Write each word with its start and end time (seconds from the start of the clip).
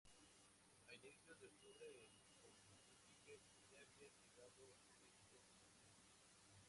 A 0.89 0.95
inicios 0.95 1.39
de 1.39 1.45
octubre 1.45 1.85
el 2.41 2.53
pontífice 3.05 3.67
ya 3.69 3.77
había 3.81 4.07
entregado 4.07 4.79
el 5.05 5.27
texto 5.29 5.59
a 5.59 5.77
mons. 5.77 6.09